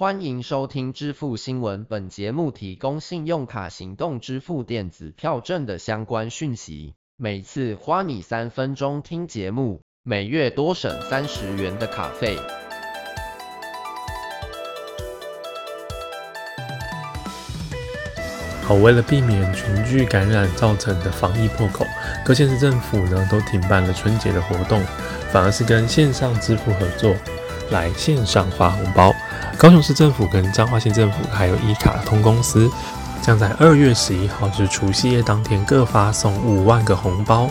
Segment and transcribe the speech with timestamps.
[0.00, 6.94] 欢迎收听支付新闻，本节目提供信用卡行动支付电子票证的相关讯息。
[7.18, 12.38] 每次花你三分钟听节目，每月多省三十元的卡费。
[18.62, 21.84] 好，为了避免群聚感染造成的防疫破口，
[22.24, 24.82] 各县市政府呢都停办了春节的活动，
[25.30, 27.14] 反而是跟线上支付合作，
[27.70, 29.14] 来线上发红包。
[29.60, 32.70] 高雄市政府跟彰化县政府还有一卡通公司，
[33.20, 37.46] 将在二月十一号至除夕夜当天各发送五万个红包，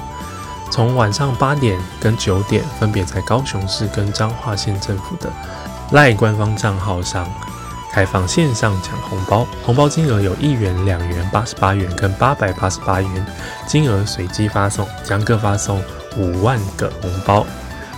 [0.72, 5.32] 从晚上八点跟九点，分别在高雄市跟彰化县政府的
[5.92, 7.30] 赖官方账号上。
[7.92, 13.26] 开放线上抢红包，红包金额有一元、两元、八十八元跟八百八十八元，
[13.68, 15.80] 金额随机发送，将各发送
[16.18, 17.46] 五万个红包。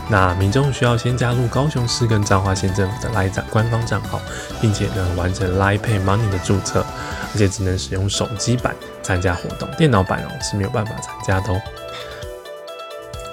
[0.09, 4.19] 那民众需要先加入高雄市跟彰化县政府的 Line 官方账号，
[4.59, 6.85] 并且呢完成 Line Pay Money 的注册，
[7.33, 11.61] 而且只能使用手机版参加活动，电脑版哦是没有办法参加的哦。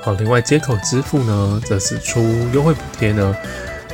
[0.03, 3.35] 好，另外接口支付呢，则是出优惠补贴呢。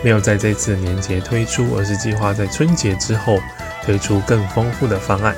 [0.02, 3.38] 没有在这次年节推出，而是计划在春节之后
[3.82, 5.34] 推出更丰富的方案。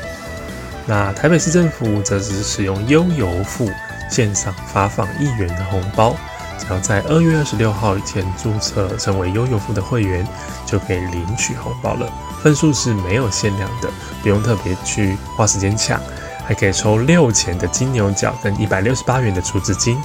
[0.86, 3.70] 那台北市政府则是使用悠游付
[4.10, 6.16] 线上发放一元的红包，
[6.58, 10.26] 只要在二月二十六号以前注册成为优优付的会员，
[10.64, 12.10] 就可以领取红包了。
[12.42, 13.90] 分数是没有限量的，
[14.22, 16.00] 不用特别去花时间抢，
[16.46, 20.00] 还可以抽六钱的金牛角跟一百六十八元的储值金。